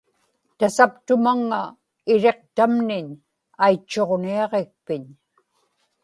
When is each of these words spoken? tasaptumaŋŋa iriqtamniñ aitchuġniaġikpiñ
tasaptumaŋŋa 0.59 1.61
iriqtamniñ 2.11 3.07
aitchuġniaġikpiñ 3.65 5.05